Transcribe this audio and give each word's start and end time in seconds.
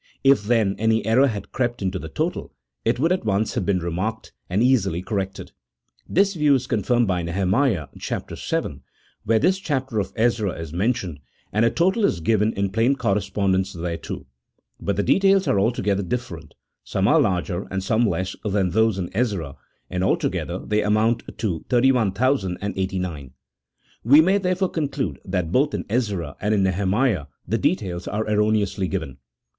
If, 0.23 0.45
then, 0.45 0.75
any 0.79 1.05
error 1.05 1.27
had 1.27 1.51
crept 1.51 1.79
into 1.79 1.99
the 1.99 2.09
total, 2.09 2.51
it 2.83 2.97
would 2.99 3.11
at 3.11 3.23
once 3.23 3.53
have 3.53 3.67
been 3.67 3.77
remarked, 3.77 4.33
and 4.49 4.63
easily 4.63 5.03
cor 5.03 5.19
rected. 5.19 5.51
This 6.09 6.33
view 6.33 6.55
is 6.55 6.65
confirmed 6.65 7.07
by 7.07 7.21
Nehemiah 7.21 7.87
vii., 7.93 8.81
where 9.25 9.37
this 9.37 9.59
chapter 9.59 9.99
of 9.99 10.11
Ezra 10.15 10.53
is 10.53 10.73
mentioned, 10.73 11.19
and 11.53 11.63
a 11.65 11.69
total 11.69 12.03
is 12.03 12.19
given 12.19 12.51
in 12.53 12.71
plain 12.71 12.95
correspondence 12.95 13.73
thereto; 13.73 14.25
but 14.79 14.95
the 14.95 15.03
details 15.03 15.47
are 15.47 15.59
altogether 15.59 16.01
different— 16.01 16.55
some 16.93 17.07
are 17.07 17.21
larger, 17.21 17.67
and 17.69 17.83
some 17.83 18.07
less, 18.09 18.35
than 18.43 18.71
those 18.71 18.97
in 18.97 19.11
Ezra, 19.15 19.55
and 19.87 20.03
altogether 20.03 20.57
they 20.65 20.81
amount 20.81 21.19
to 21.37 21.63
31,089. 21.69 23.33
We 24.03 24.19
may, 24.19 24.39
therefore, 24.39 24.69
conclude 24.69 25.19
that 25.23 25.51
both 25.51 25.75
in 25.75 25.85
Ezra 25.87 26.35
and 26.41 26.55
in 26.55 26.63
Nehemiah 26.63 27.27
the 27.47 27.51
CHAP. 27.51 27.51
X.] 27.51 27.51
OF 27.51 27.51
THE 27.51 27.59
PROPHETIC 27.85 27.91
BOOKS. 27.91 28.07
153 28.07 28.07
details 28.07 28.07
are 28.07 28.23
erroneously 28.27 28.87
given. 28.87 29.17